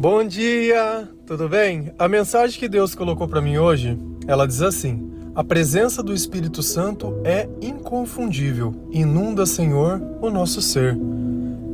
[0.00, 1.90] Bom dia, tudo bem?
[1.98, 6.62] A mensagem que Deus colocou para mim hoje, ela diz assim: A presença do Espírito
[6.62, 8.72] Santo é inconfundível.
[8.92, 10.96] Inunda, Senhor, o nosso ser.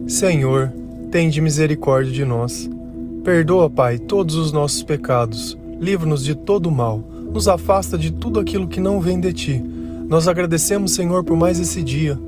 [0.09, 0.73] Senhor,
[1.11, 2.67] tende misericórdia de nós.
[3.23, 5.59] Perdoa, Pai, todos os nossos pecados.
[5.79, 7.05] Livra-nos de todo mal.
[7.31, 9.63] Nos afasta de tudo aquilo que não vem de ti.
[10.09, 12.19] Nós agradecemos, Senhor, por mais esse dia,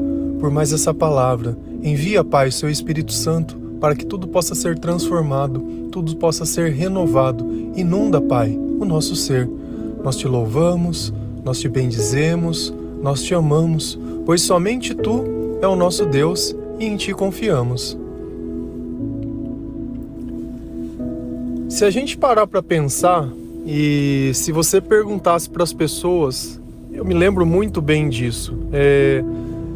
[0.41, 1.57] por mais essa palavra.
[1.83, 5.61] Envia, Pai, o seu Espírito Santo para que tudo possa ser transformado,
[5.91, 7.45] tudo possa ser renovado.
[7.75, 9.49] Inunda, Pai, o nosso ser.
[10.03, 11.13] Nós te louvamos,
[11.45, 15.25] nós te bendizemos, nós te amamos, pois somente tu
[15.61, 17.97] é o nosso Deus e em ti confiamos.
[21.69, 23.29] Se a gente parar para pensar
[23.67, 26.61] e se você perguntasse para as pessoas,
[26.93, 28.57] eu me lembro muito bem disso.
[28.73, 29.23] É,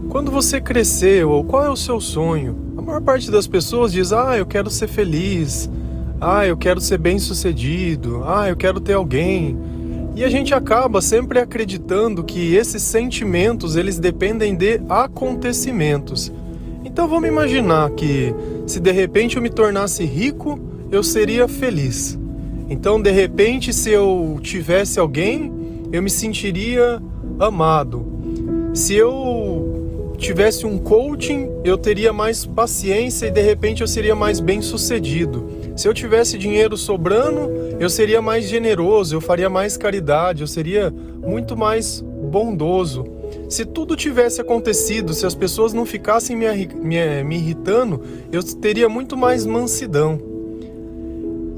[0.09, 2.70] quando você cresceu, qual é o seu sonho?
[2.81, 5.71] A maior parte das pessoas diz: Ah, eu quero ser feliz.
[6.19, 8.23] Ah, eu quero ser bem sucedido.
[8.25, 9.55] Ah, eu quero ter alguém.
[10.17, 16.33] E a gente acaba sempre acreditando que esses sentimentos eles dependem de acontecimentos.
[16.83, 18.35] Então vamos imaginar que
[18.67, 20.59] se de repente eu me tornasse rico,
[20.91, 22.19] eu seria feliz.
[22.71, 25.53] Então de repente se eu tivesse alguém,
[25.93, 26.99] eu me sentiria
[27.39, 28.07] amado.
[28.73, 29.60] Se eu
[30.21, 35.49] tivesse um coaching, eu teria mais paciência e de repente eu seria mais bem sucedido.
[35.75, 40.91] Se eu tivesse dinheiro sobrando, eu seria mais generoso, eu faria mais caridade, eu seria
[40.91, 43.05] muito mais bondoso.
[43.49, 48.89] Se tudo tivesse acontecido, se as pessoas não ficassem me, me, me irritando, eu teria
[48.89, 50.21] muito mais mansidão.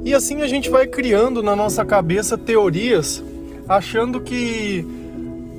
[0.05, 3.22] E assim a gente vai criando na nossa cabeça teorias,
[3.68, 5.02] achando que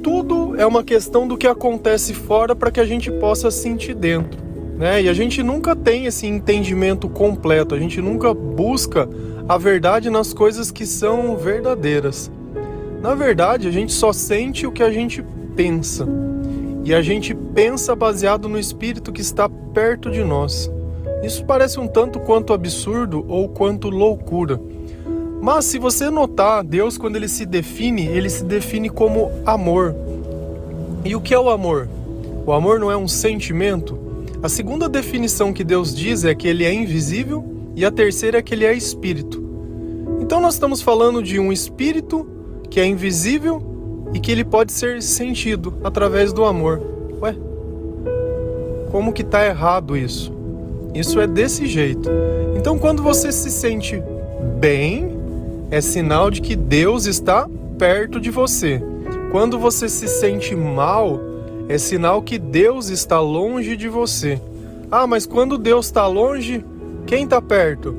[0.03, 4.43] tudo é uma questão do que acontece fora para que a gente possa sentir dentro.
[4.77, 5.03] Né?
[5.03, 9.07] E a gente nunca tem esse entendimento completo, a gente nunca busca
[9.47, 12.29] a verdade nas coisas que são verdadeiras.
[13.01, 15.23] Na verdade, a gente só sente o que a gente
[15.55, 16.07] pensa.
[16.83, 20.69] E a gente pensa baseado no espírito que está perto de nós.
[21.23, 24.59] Isso parece um tanto quanto absurdo ou quanto loucura.
[25.43, 29.93] Mas se você notar, Deus quando ele se define, ele se define como amor.
[31.03, 31.89] E o que é o amor?
[32.45, 33.99] O amor não é um sentimento?
[34.41, 37.43] A segunda definição que Deus diz é que ele é invisível
[37.75, 39.43] e a terceira é que ele é espírito.
[40.21, 42.25] Então nós estamos falando de um espírito
[42.69, 43.61] que é invisível
[44.13, 46.81] e que ele pode ser sentido através do amor.
[47.21, 47.35] Ué?
[48.89, 50.31] Como que tá errado isso?
[50.95, 52.09] Isso é desse jeito.
[52.55, 54.01] Então quando você se sente
[54.57, 55.12] bem,
[55.73, 58.79] é sinal de que Deus está perto de você.
[59.31, 61.19] Quando você se sente mal,
[61.67, 64.39] é sinal que Deus está longe de você.
[64.91, 66.63] Ah, mas quando Deus está longe,
[67.07, 67.91] quem está perto?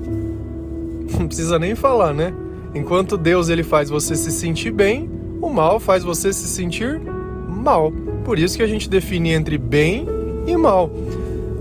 [1.18, 2.32] Não precisa nem falar, né?
[2.76, 5.10] Enquanto Deus ele faz você se sentir bem,
[5.42, 7.00] o mal faz você se sentir
[7.48, 7.92] mal.
[8.24, 10.06] Por isso que a gente define entre bem
[10.46, 10.88] e mal.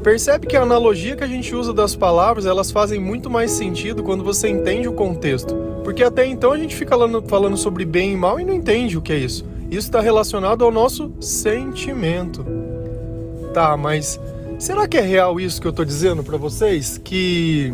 [0.03, 4.03] Percebe que a analogia que a gente usa das palavras, elas fazem muito mais sentido
[4.03, 5.55] quando você entende o contexto.
[5.81, 6.93] Porque até então a gente fica
[7.25, 9.45] falando, sobre bem e mal e não entende o que é isso.
[9.71, 12.45] Isso está relacionado ao nosso sentimento.
[13.53, 14.19] Tá, mas
[14.59, 16.99] será que é real isso que eu estou dizendo para vocês?
[17.01, 17.73] Que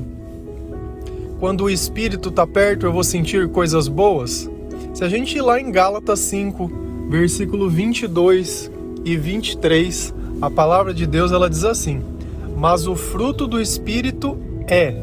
[1.40, 4.48] quando o Espírito está perto eu vou sentir coisas boas?
[4.94, 6.72] Se a gente ir lá em Gálatas 5,
[7.10, 8.70] versículo 22
[9.04, 12.04] e 23, a palavra de Deus ela diz assim:
[12.60, 14.38] mas o fruto do Espírito
[14.68, 14.94] é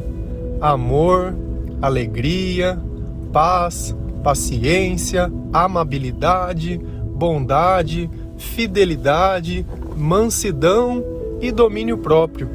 [0.61, 1.35] amor,
[1.81, 2.79] alegria,
[3.33, 8.07] paz, paciência, amabilidade, bondade,
[8.37, 9.65] fidelidade,
[9.95, 11.03] mansidão
[11.41, 12.47] e domínio próprio.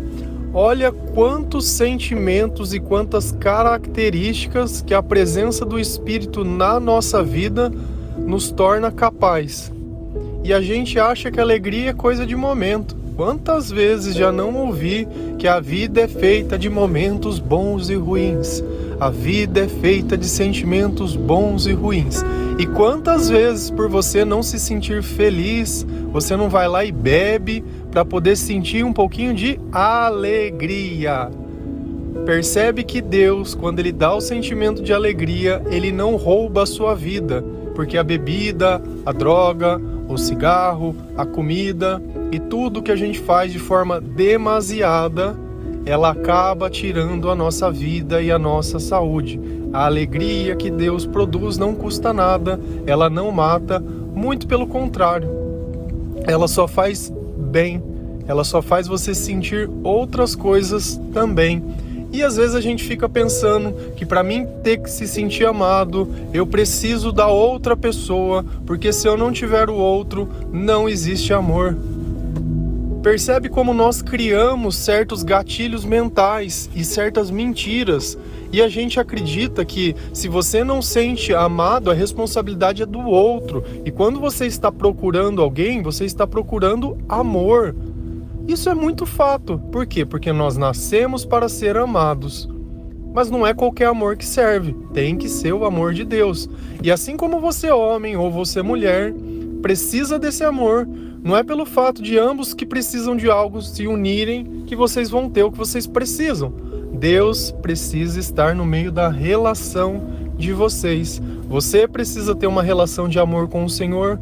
[0.54, 7.72] Olha quantos sentimentos e quantas características que a presença do Espírito na nossa vida
[8.16, 9.72] nos torna capaz.
[10.44, 13.01] E a gente acha que alegria é coisa de momento.
[13.24, 15.06] Quantas vezes já não ouvi
[15.38, 18.60] que a vida é feita de momentos bons e ruins?
[18.98, 22.20] A vida é feita de sentimentos bons e ruins.
[22.58, 27.62] E quantas vezes, por você não se sentir feliz, você não vai lá e bebe
[27.92, 31.30] para poder sentir um pouquinho de alegria?
[32.26, 36.92] Percebe que Deus, quando Ele dá o sentimento de alegria, Ele não rouba a sua
[36.92, 37.40] vida,
[37.72, 39.80] porque a bebida, a droga,
[40.12, 45.36] o cigarro, a comida e tudo que a gente faz de forma demasiada,
[45.84, 49.40] ela acaba tirando a nossa vida e a nossa saúde.
[49.72, 55.28] A alegria que Deus produz não custa nada, ela não mata, muito pelo contrário.
[56.24, 57.82] Ela só faz bem,
[58.28, 61.62] ela só faz você sentir outras coisas também.
[62.12, 66.08] E às vezes a gente fica pensando que para mim ter que se sentir amado,
[66.32, 71.76] eu preciso da outra pessoa, porque se eu não tiver o outro, não existe amor.
[73.02, 78.16] Percebe como nós criamos certos gatilhos mentais e certas mentiras,
[78.52, 83.64] e a gente acredita que se você não sente amado, a responsabilidade é do outro.
[83.82, 87.74] E quando você está procurando alguém, você está procurando amor.
[88.52, 89.58] Isso é muito fato.
[89.72, 90.04] Por quê?
[90.04, 92.46] Porque nós nascemos para ser amados.
[93.14, 96.50] Mas não é qualquer amor que serve, tem que ser o amor de Deus.
[96.82, 99.14] E assim como você, homem ou você, mulher,
[99.62, 100.86] precisa desse amor,
[101.22, 105.30] não é pelo fato de ambos que precisam de algo se unirem que vocês vão
[105.30, 106.52] ter o que vocês precisam.
[106.92, 110.02] Deus precisa estar no meio da relação
[110.36, 111.22] de vocês.
[111.48, 114.20] Você precisa ter uma relação de amor com o Senhor.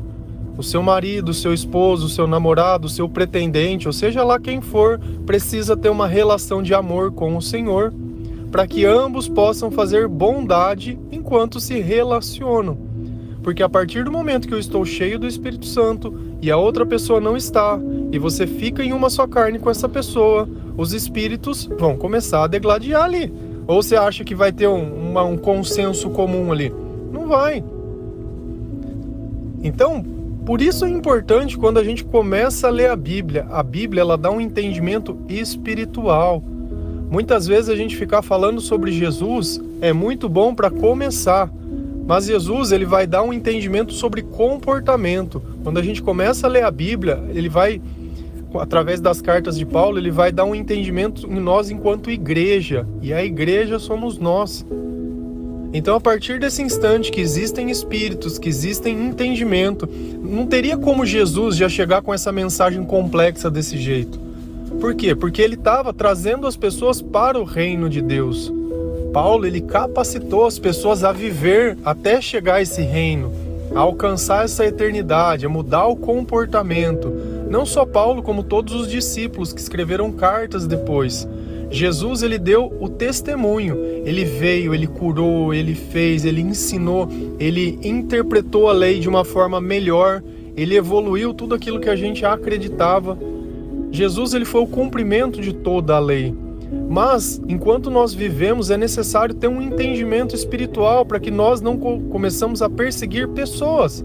[0.61, 4.39] O seu marido, o seu esposo, o seu namorado, o seu pretendente, ou seja lá
[4.39, 7.91] quem for, precisa ter uma relação de amor com o Senhor,
[8.53, 12.77] para que ambos possam fazer bondade enquanto se relacionam.
[13.43, 16.85] Porque a partir do momento que eu estou cheio do Espírito Santo e a outra
[16.85, 17.81] pessoa não está,
[18.13, 20.47] e você fica em uma só carne com essa pessoa,
[20.77, 23.33] os espíritos vão começar a degladiar ali.
[23.67, 26.71] Ou você acha que vai ter um, uma, um consenso comum ali?
[27.11, 27.65] Não vai.
[29.63, 33.47] Então, por isso é importante quando a gente começa a ler a Bíblia.
[33.51, 36.43] A Bíblia ela dá um entendimento espiritual.
[37.11, 41.51] Muitas vezes a gente ficar falando sobre Jesus é muito bom para começar,
[42.07, 45.43] mas Jesus ele vai dar um entendimento sobre comportamento.
[45.63, 47.81] Quando a gente começa a ler a Bíblia, ele vai
[48.59, 53.13] através das cartas de Paulo, ele vai dar um entendimento em nós enquanto igreja, e
[53.13, 54.67] a igreja somos nós.
[55.73, 59.89] Então, a partir desse instante que existem espíritos, que existem entendimento,
[60.21, 64.19] não teria como Jesus já chegar com essa mensagem complexa desse jeito.
[64.81, 65.15] Por quê?
[65.15, 68.53] Porque ele estava trazendo as pessoas para o reino de Deus.
[69.13, 73.33] Paulo ele capacitou as pessoas a viver até chegar a esse reino,
[73.75, 77.09] a alcançar essa eternidade, a mudar o comportamento.
[77.49, 81.29] Não só Paulo, como todos os discípulos que escreveram cartas depois.
[81.71, 83.77] Jesus ele deu o testemunho.
[84.05, 87.09] Ele veio, ele curou, ele fez, ele ensinou,
[87.39, 90.23] ele interpretou a lei de uma forma melhor,
[90.57, 93.17] ele evoluiu tudo aquilo que a gente acreditava.
[93.93, 96.35] Jesus ele foi o cumprimento de toda a lei.
[96.89, 102.63] Mas, enquanto nós vivemos, é necessário ter um entendimento espiritual para que nós não começamos
[102.63, 104.05] a perseguir pessoas.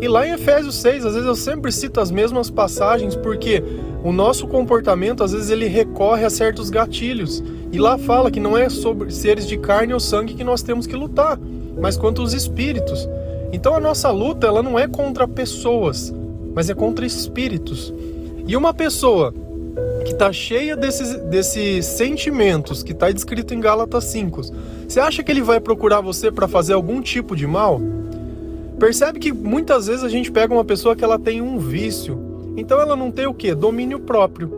[0.00, 3.62] E lá em Efésios 6, às vezes eu sempre cito as mesmas passagens porque
[4.04, 7.42] o nosso comportamento, às vezes, ele recorre a certos gatilhos.
[7.72, 10.86] E lá fala que não é sobre seres de carne ou sangue que nós temos
[10.86, 11.38] que lutar,
[11.80, 13.08] mas contra os espíritos.
[13.52, 16.12] Então a nossa luta, ela não é contra pessoas,
[16.54, 17.92] mas é contra espíritos.
[18.46, 19.34] E uma pessoa
[20.04, 24.42] que está cheia desses, desses sentimentos que está descrito em Gálatas 5,
[24.86, 27.80] você acha que ele vai procurar você para fazer algum tipo de mal?
[28.78, 32.18] Percebe que muitas vezes a gente pega uma pessoa que ela tem um vício,
[32.56, 33.54] então ela não tem o que?
[33.54, 34.52] Domínio próprio.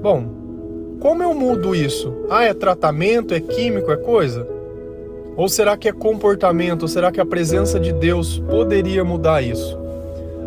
[0.00, 2.12] Bom, como eu mudo isso?
[2.30, 4.46] Ah, é tratamento, é químico, é coisa?
[5.36, 6.82] Ou será que é comportamento?
[6.82, 9.78] Ou será que a presença de Deus poderia mudar isso?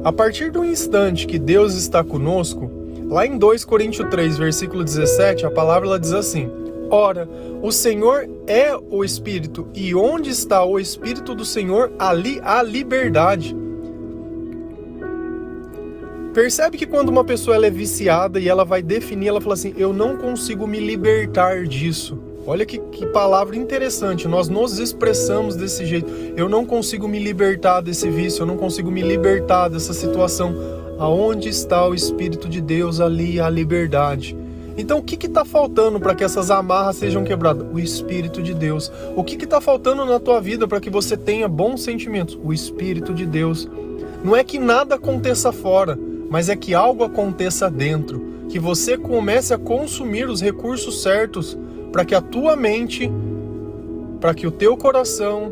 [0.04, 2.82] A partir do instante que Deus está conosco,
[3.12, 6.50] Lá em 2 Coríntios 3, versículo 17, a palavra ela diz assim:
[6.92, 7.28] Ora,
[7.62, 13.56] o Senhor é o Espírito, e onde está o Espírito do Senhor, ali há liberdade.
[16.34, 19.74] Percebe que quando uma pessoa ela é viciada e ela vai definir, ela fala assim:
[19.78, 22.20] Eu não consigo me libertar disso.
[22.46, 26.12] Olha que, que palavra interessante, nós nos expressamos desse jeito.
[26.36, 30.56] Eu não consigo me libertar desse vício, eu não consigo me libertar dessa situação
[31.02, 34.38] Aonde está o Espírito de Deus, ali a liberdade.
[34.78, 37.68] Então, o que está faltando para que essas amarras sejam quebradas?
[37.74, 38.92] O Espírito de Deus.
[39.16, 42.40] O que está faltando na tua vida para que você tenha bons sentimentos?
[42.42, 43.68] O Espírito de Deus.
[44.24, 45.98] Não é que nada aconteça fora,
[46.30, 48.46] mas é que algo aconteça dentro.
[48.50, 51.58] Que você comece a consumir os recursos certos
[51.92, 53.12] para que a tua mente,
[54.20, 55.52] para que o teu coração,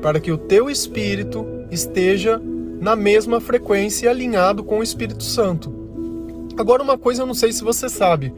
[0.00, 2.40] para que o teu espírito esteja
[2.80, 5.72] na mesma frequência alinhado com o Espírito Santo.
[6.56, 8.32] Agora, uma coisa eu não sei se você sabe.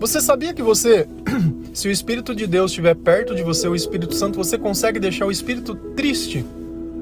[0.00, 1.08] Você sabia que você,
[1.74, 5.26] se o Espírito de Deus estiver perto de você, o Espírito Santo, você consegue deixar
[5.26, 6.44] o Espírito triste?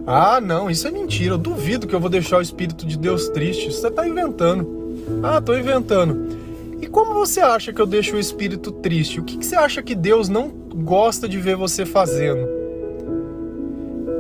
[0.06, 1.34] Ah, não, isso é mentira.
[1.34, 3.70] Eu duvido que eu vou deixar o Espírito de Deus triste.
[3.70, 4.94] Você está inventando.
[5.22, 6.38] Ah, estou inventando.
[6.80, 9.20] E como você acha que eu deixo o Espírito triste?
[9.20, 12.48] O que, que você acha que Deus não gosta de ver você fazendo?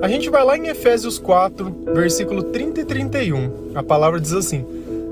[0.02, 3.50] A gente vai lá em Efésios 4, versículo 30 e 31.
[3.74, 4.66] A palavra diz assim: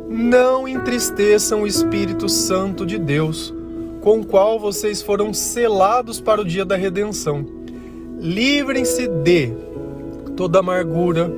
[0.08, 3.52] Não entristeçam o Espírito Santo de Deus,
[4.00, 7.46] com o qual vocês foram selados para o dia da redenção.
[8.20, 9.52] Livrem-se de
[10.36, 11.32] toda amargura,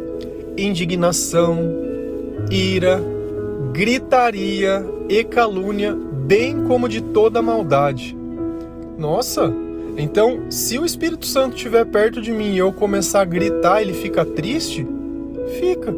[0.57, 1.59] indignação,
[2.51, 3.01] ira,
[3.73, 8.17] gritaria e calúnia, bem como de toda maldade.
[8.99, 9.53] Nossa,
[9.97, 13.93] então se o Espírito Santo estiver perto de mim e eu começar a gritar, ele
[13.93, 14.87] fica triste?
[15.61, 15.95] Fica.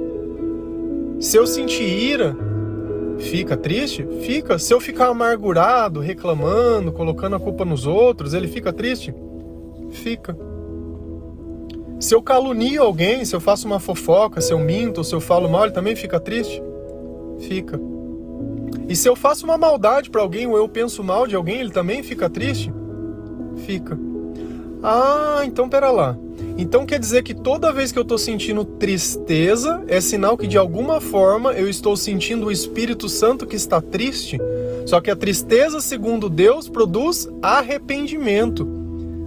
[1.21, 2.37] Se eu sentir ira,
[3.19, 4.07] fica triste?
[4.23, 4.59] Fica.
[4.59, 9.15] Se eu ficar amargurado, reclamando, colocando a culpa nos outros, ele fica triste?
[9.91, 10.37] Fica.
[12.01, 15.49] Se eu calunio alguém, se eu faço uma fofoca, se eu minto, se eu falo
[15.49, 16.63] mal, ele também fica triste?
[17.41, 17.81] Fica.
[18.89, 21.71] E se eu faço uma maldade para alguém ou eu penso mal de alguém, ele
[21.71, 22.73] também fica triste?
[23.67, 23.99] Fica.
[24.83, 26.17] Ah, então pera lá.
[26.59, 30.59] Então quer dizer que toda vez que eu estou sentindo tristeza, é sinal que de
[30.59, 34.41] alguma forma eu estou sentindo o Espírito Santo que está triste?
[34.85, 38.67] Só que a tristeza, segundo Deus, produz arrependimento.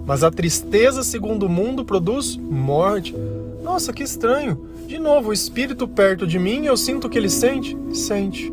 [0.04, 3.14] Mas a tristeza, segundo o mundo, produz morte.
[3.62, 4.66] Nossa, que estranho.
[4.86, 7.74] De novo, o Espírito perto de mim, eu sinto o que ele sente?
[7.94, 8.52] Sente.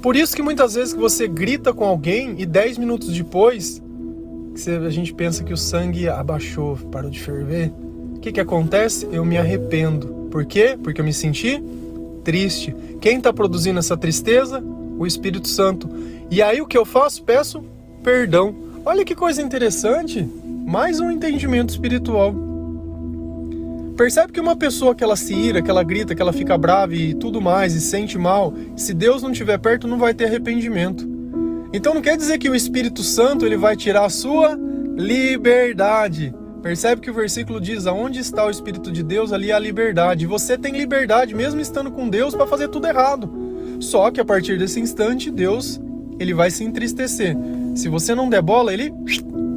[0.00, 3.82] Por isso que muitas vezes que você grita com alguém e dez minutos depois
[4.84, 7.72] a gente pensa que o sangue abaixou, parou de ferver.
[8.16, 9.08] O que, que acontece?
[9.10, 10.28] Eu me arrependo.
[10.30, 10.78] Por quê?
[10.82, 11.62] Porque eu me senti
[12.22, 12.74] triste.
[13.00, 14.62] Quem está produzindo essa tristeza?
[14.98, 15.88] O Espírito Santo.
[16.30, 17.22] E aí o que eu faço?
[17.22, 17.64] Peço
[18.02, 18.54] perdão.
[18.84, 20.28] Olha que coisa interessante.
[20.66, 22.34] Mais um entendimento espiritual.
[23.96, 26.94] Percebe que uma pessoa que ela se ira, que ela grita, que ela fica brava
[26.94, 31.11] e tudo mais e sente mal, se Deus não estiver perto, não vai ter arrependimento.
[31.72, 34.58] Então não quer dizer que o Espírito Santo ele vai tirar a sua
[34.96, 36.34] liberdade.
[36.62, 40.26] Percebe que o versículo diz: aonde está o Espírito de Deus, ali há liberdade.
[40.26, 43.30] Você tem liberdade, mesmo estando com Deus, para fazer tudo errado.
[43.80, 45.80] Só que a partir desse instante, Deus
[46.20, 47.36] ele vai se entristecer.
[47.74, 48.92] Se você não der bola, ele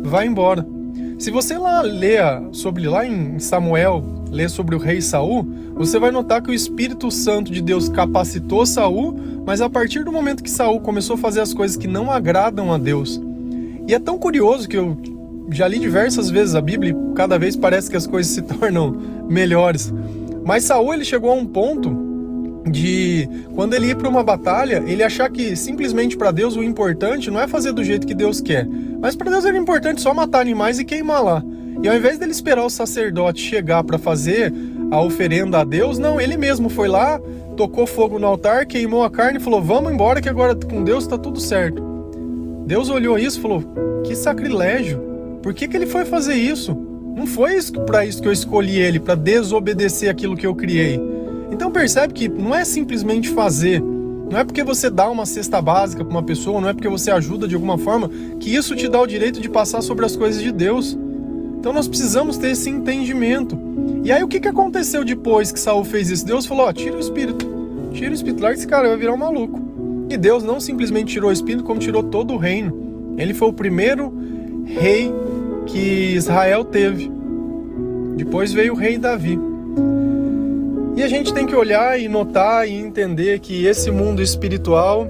[0.04, 0.66] vai embora.
[1.20, 2.18] Se você lá lê
[2.52, 4.04] sobre lá em Samuel,
[4.36, 8.66] lê sobre o rei Saul, você vai notar que o Espírito Santo de Deus capacitou
[8.66, 12.12] Saul, mas a partir do momento que Saul começou a fazer as coisas que não
[12.12, 13.22] agradam a Deus.
[13.88, 14.98] E é tão curioso que eu
[15.50, 18.92] já li diversas vezes a Bíblia e cada vez parece que as coisas se tornam
[19.30, 19.94] melhores.
[20.44, 22.04] Mas Saul ele chegou a um ponto
[22.70, 27.32] de quando ele ia para uma batalha, ele achar que simplesmente para Deus o importante
[27.32, 28.68] não é fazer do jeito que Deus quer,
[29.00, 31.44] mas para Deus era importante só matar animais e queimar lá.
[31.82, 34.54] E ao invés dele esperar o sacerdote chegar para fazer
[34.92, 37.20] a oferenda a Deus, não, ele mesmo foi lá,
[37.56, 41.04] tocou fogo no altar, queimou a carne e falou: "Vamos embora que agora com Deus
[41.04, 41.84] está tudo certo".
[42.66, 43.64] Deus olhou isso e falou:
[44.04, 45.00] "Que sacrilégio!
[45.42, 46.76] Por que que ele foi fazer isso?
[47.16, 51.00] Não foi para isso que eu escolhi ele, para desobedecer aquilo que eu criei".
[51.52, 53.82] Então percebe que não é simplesmente fazer,
[54.30, 57.12] não é porque você dá uma cesta básica para uma pessoa, não é porque você
[57.12, 60.42] ajuda de alguma forma, que isso te dá o direito de passar sobre as coisas
[60.42, 60.98] de Deus.
[61.66, 63.58] Então nós precisamos ter esse entendimento.
[64.04, 66.24] E aí o que, que aconteceu depois que Saul fez isso?
[66.24, 67.44] Deus falou: ó, tira o espírito,
[67.92, 69.60] tira o espírito, larga esse cara, vai virar um maluco.
[70.08, 73.16] E Deus não simplesmente tirou o espírito, como tirou todo o reino.
[73.18, 74.14] Ele foi o primeiro
[74.64, 75.12] rei
[75.66, 77.12] que Israel teve.
[78.16, 79.40] Depois veio o rei Davi.
[80.96, 85.08] E a gente tem que olhar e notar e entender que esse mundo espiritual,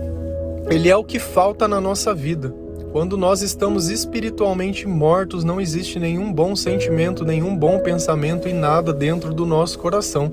[0.70, 2.56] ele é o que falta na nossa vida.
[2.96, 8.94] Quando nós estamos espiritualmente mortos, não existe nenhum bom sentimento, nenhum bom pensamento e nada
[8.94, 10.32] dentro do nosso coração.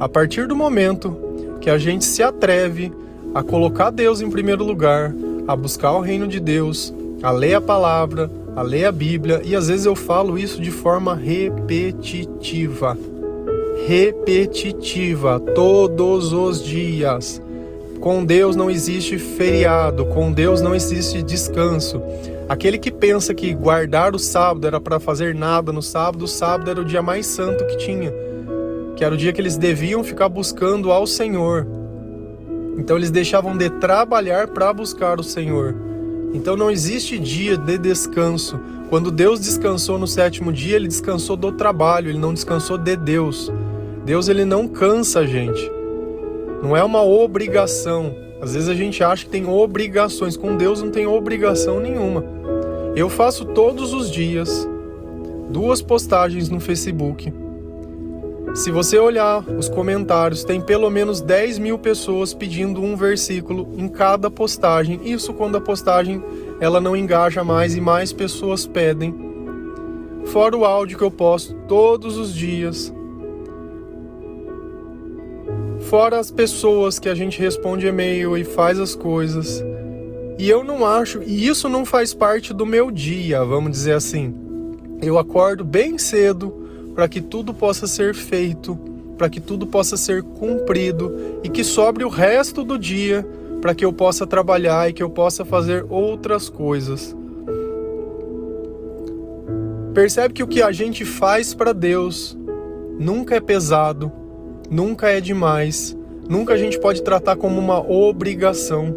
[0.00, 1.14] A partir do momento
[1.60, 2.90] que a gente se atreve
[3.34, 5.14] a colocar Deus em primeiro lugar,
[5.46, 9.54] a buscar o reino de Deus, a ler a palavra, a ler a Bíblia, e
[9.54, 12.96] às vezes eu falo isso de forma repetitiva
[13.86, 17.40] repetitiva todos os dias.
[18.00, 22.02] Com Deus não existe feriado, com Deus não existe descanso.
[22.48, 26.70] Aquele que pensa que guardar o sábado era para fazer nada no sábado, o sábado
[26.70, 28.12] era o dia mais santo que tinha,
[28.94, 31.66] que era o dia que eles deviam ficar buscando ao Senhor.
[32.78, 35.74] Então eles deixavam de trabalhar para buscar o Senhor.
[36.32, 38.60] Então não existe dia de descanso.
[38.88, 43.50] Quando Deus descansou no sétimo dia, ele descansou do trabalho, ele não descansou de Deus.
[44.04, 45.75] Deus ele não cansa a gente.
[46.66, 48.12] Não é uma obrigação.
[48.42, 52.24] Às vezes a gente acha que tem obrigações, com Deus não tem obrigação nenhuma.
[52.96, 54.68] Eu faço todos os dias
[55.48, 57.32] duas postagens no Facebook.
[58.52, 63.86] Se você olhar os comentários, tem pelo menos 10 mil pessoas pedindo um versículo em
[63.86, 64.98] cada postagem.
[65.04, 66.20] Isso quando a postagem
[66.58, 69.14] ela não engaja mais e mais pessoas pedem.
[70.24, 72.92] Fora o áudio que eu posto todos os dias
[75.88, 79.62] Fora as pessoas que a gente responde e-mail e faz as coisas.
[80.36, 84.34] E eu não acho, e isso não faz parte do meu dia, vamos dizer assim.
[85.00, 86.52] Eu acordo bem cedo
[86.92, 88.76] para que tudo possa ser feito,
[89.16, 93.24] para que tudo possa ser cumprido e que sobre o resto do dia
[93.62, 97.16] para que eu possa trabalhar e que eu possa fazer outras coisas.
[99.94, 102.36] Percebe que o que a gente faz para Deus
[102.98, 104.12] nunca é pesado,
[104.70, 105.96] nunca é demais,
[106.28, 108.94] nunca a gente pode tratar como uma obrigação.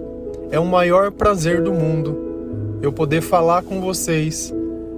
[0.51, 2.79] É o maior prazer do mundo.
[2.81, 4.53] Eu poder falar com vocês,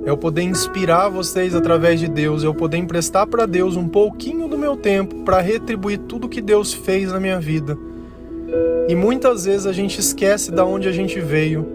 [0.06, 4.58] eu poder inspirar vocês através de Deus, eu poder emprestar para Deus um pouquinho do
[4.58, 7.78] meu tempo para retribuir tudo que Deus fez na minha vida.
[8.88, 11.66] E muitas vezes a gente esquece da onde a gente veio,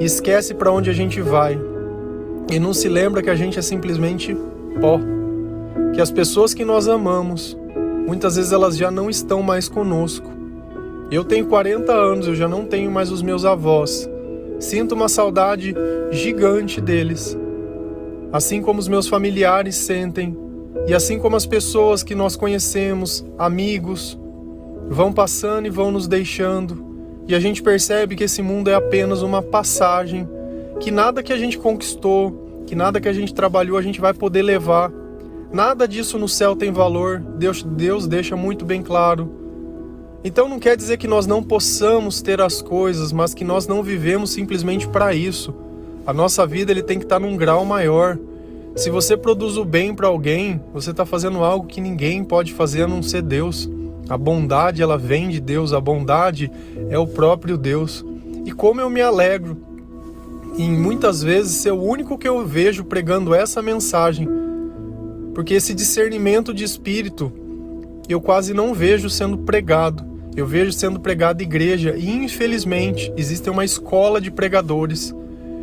[0.00, 1.58] esquece para onde a gente vai.
[2.50, 4.36] E não se lembra que a gente é simplesmente
[4.80, 5.00] pó,
[5.94, 7.56] que as pessoas que nós amamos,
[8.06, 10.34] muitas vezes elas já não estão mais conosco
[11.10, 14.08] eu tenho 40 anos, eu já não tenho mais os meus avós.
[14.58, 15.74] Sinto uma saudade
[16.10, 17.38] gigante deles.
[18.32, 20.36] Assim como os meus familiares sentem,
[20.88, 24.18] e assim como as pessoas que nós conhecemos, amigos,
[24.88, 26.84] vão passando e vão nos deixando,
[27.28, 30.28] e a gente percebe que esse mundo é apenas uma passagem,
[30.80, 34.12] que nada que a gente conquistou, que nada que a gente trabalhou a gente vai
[34.12, 34.90] poder levar.
[35.54, 37.20] Nada disso no céu tem valor.
[37.20, 39.44] Deus, Deus deixa muito bem claro
[40.26, 43.82] então não quer dizer que nós não possamos ter as coisas, mas que nós não
[43.82, 45.54] vivemos simplesmente para isso.
[46.06, 48.18] A nossa vida ele tem que estar tá num grau maior.
[48.74, 52.84] Se você produz o bem para alguém, você está fazendo algo que ninguém pode fazer
[52.84, 53.68] a não ser Deus.
[54.08, 56.50] A bondade ela vem de Deus, a bondade
[56.88, 58.02] é o próprio Deus.
[58.46, 59.58] E como eu me alegro
[60.56, 64.26] em muitas vezes ser o único que eu vejo pregando essa mensagem,
[65.34, 67.32] porque esse discernimento de espírito
[68.08, 70.04] eu quase não vejo sendo pregado.
[70.36, 75.14] Eu vejo sendo pregado igreja e infelizmente existe uma escola de pregadores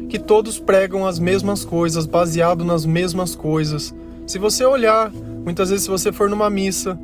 [0.10, 3.94] que todos pregam as mesmas coisas, baseado nas mesmas coisas.
[4.28, 7.00] Se você olhar, muitas vezes se você for numa missa,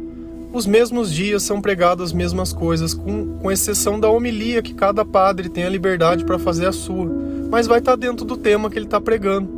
[0.51, 5.05] os mesmos dias são pregadas as mesmas coisas, com, com exceção da homilia que cada
[5.05, 7.09] padre tem a liberdade para fazer a sua,
[7.49, 9.56] mas vai estar tá dentro do tema que ele está pregando.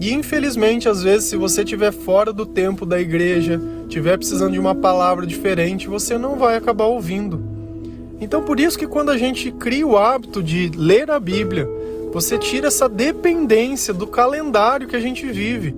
[0.00, 4.58] E infelizmente, às vezes, se você estiver fora do tempo da igreja, estiver precisando de
[4.58, 7.44] uma palavra diferente, você não vai acabar ouvindo.
[8.18, 11.68] Então, por isso que quando a gente cria o hábito de ler a Bíblia,
[12.12, 15.76] você tira essa dependência do calendário que a gente vive.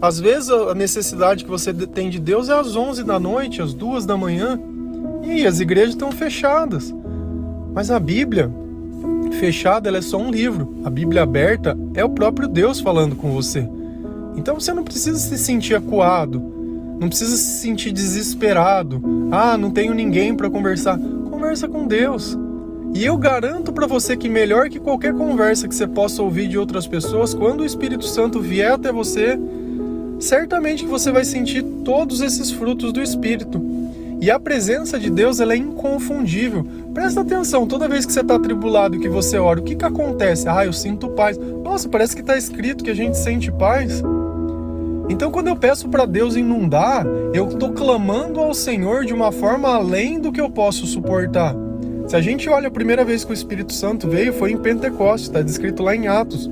[0.00, 3.72] Às vezes a necessidade que você tem de Deus é às 11 da noite, às
[3.72, 4.60] 2 da manhã,
[5.24, 6.92] e as igrejas estão fechadas.
[7.72, 8.50] Mas a Bíblia,
[9.42, 10.76] fechada ela é só um livro.
[10.84, 13.68] A Bíblia aberta é o próprio Deus falando com você.
[14.36, 16.40] Então você não precisa se sentir acuado,
[17.00, 19.02] não precisa se sentir desesperado.
[19.32, 20.96] Ah, não tenho ninguém para conversar.
[21.28, 22.38] Conversa com Deus.
[22.94, 26.56] E eu garanto para você que melhor que qualquer conversa que você possa ouvir de
[26.56, 29.36] outras pessoas, quando o Espírito Santo vier até você,
[30.20, 33.60] certamente que você vai sentir todos esses frutos do Espírito.
[34.20, 36.64] E a presença de Deus ela é inconfundível.
[36.94, 39.84] Presta atenção, toda vez que você está atribulado e que você ora, o que, que
[39.84, 40.46] acontece?
[40.48, 41.38] Ah, eu sinto paz.
[41.38, 44.02] Nossa, parece que está escrito que a gente sente paz.
[45.08, 49.74] Então, quando eu peço para Deus inundar, eu estou clamando ao Senhor de uma forma
[49.74, 51.54] além do que eu posso suportar.
[52.06, 55.28] Se a gente olha a primeira vez que o Espírito Santo veio, foi em Pentecostes,
[55.28, 56.50] está descrito lá em Atos.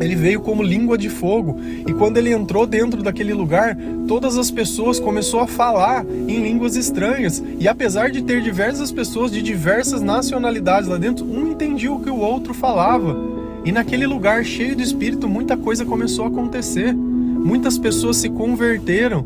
[0.00, 3.76] Ele veio como língua de fogo e quando ele entrou dentro daquele lugar,
[4.06, 9.30] todas as pessoas começou a falar em línguas estranhas e apesar de ter diversas pessoas
[9.30, 13.16] de diversas nacionalidades lá dentro, um entendia o que o outro falava.
[13.64, 16.92] E naquele lugar cheio de espírito, muita coisa começou a acontecer.
[16.92, 19.24] Muitas pessoas se converteram.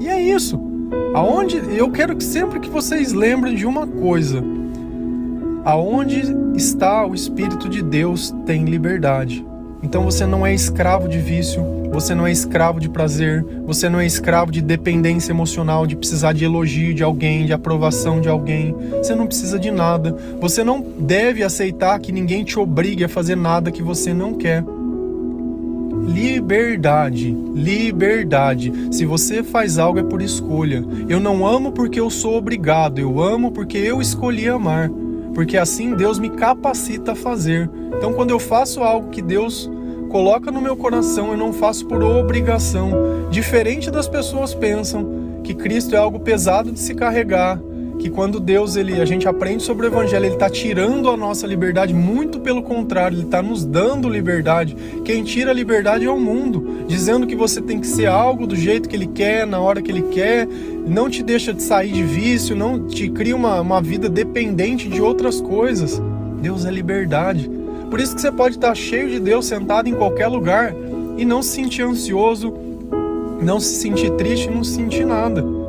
[0.00, 0.60] E é isso.
[1.14, 4.42] Aonde eu quero que sempre que vocês lembrem de uma coisa,
[5.64, 6.22] aonde
[6.56, 9.44] está o espírito de Deus tem liberdade.
[9.82, 13.98] Então você não é escravo de vício, você não é escravo de prazer, você não
[13.98, 18.74] é escravo de dependência emocional, de precisar de elogio de alguém, de aprovação de alguém.
[18.98, 20.16] Você não precisa de nada.
[20.40, 24.64] Você não deve aceitar que ninguém te obrigue a fazer nada que você não quer.
[26.06, 28.72] Liberdade, liberdade.
[28.90, 30.84] Se você faz algo é por escolha.
[31.08, 34.90] Eu não amo porque eu sou obrigado, eu amo porque eu escolhi amar
[35.40, 37.70] porque assim Deus me capacita a fazer.
[37.96, 39.70] Então, quando eu faço algo que Deus
[40.10, 42.90] coloca no meu coração, eu não faço por obrigação.
[43.30, 47.58] Diferente das pessoas pensam que Cristo é algo pesado de se carregar,
[48.00, 51.46] que quando Deus ele a gente aprende sobre o evangelho, ele está tirando a nossa
[51.46, 54.74] liberdade, muito pelo contrário, ele está nos dando liberdade.
[55.04, 58.56] Quem tira a liberdade é o mundo, dizendo que você tem que ser algo do
[58.56, 60.48] jeito que ele quer, na hora que ele quer,
[60.86, 65.02] não te deixa de sair de vício, não te cria uma, uma vida dependente de
[65.02, 66.00] outras coisas.
[66.40, 67.50] Deus é liberdade.
[67.90, 70.74] Por isso que você pode estar cheio de Deus, sentado em qualquer lugar
[71.18, 72.54] e não se sentir ansioso,
[73.42, 75.59] não se sentir triste, não sentir nada.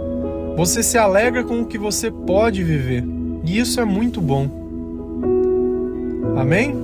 [0.61, 3.03] Você se alegra com o que você pode viver.
[3.43, 4.47] E isso é muito bom.
[6.37, 6.75] Amém?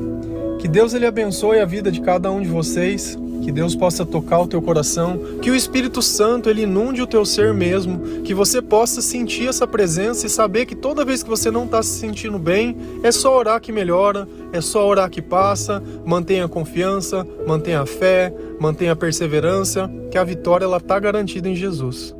[0.58, 4.40] Que Deus ele abençoe a vida de cada um de vocês que Deus possa tocar
[4.40, 8.64] o teu coração, que o Espírito Santo ele inunde o teu ser mesmo, que você
[8.64, 12.40] possa sentir essa presença e saber que toda vez que você não está se sentindo
[12.40, 17.82] bem, é só orar que melhora, é só orar que passa, mantenha a confiança, mantenha
[17.82, 22.16] a fé, mantenha a perseverança, que a vitória ela está garantida em Jesus.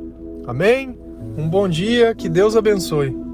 [0.46, 1.07] Amém?
[1.20, 3.27] Um bom dia, que Deus abençoe.